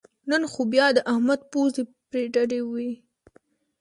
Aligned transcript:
نن 0.29 0.41
خو 0.51 0.61
بیا 0.73 0.87
د 0.93 0.97
احمد 1.11 1.39
پوزې 1.51 1.83
پرې 2.09 2.23
ډډې 2.33 2.61
وې 2.69 2.91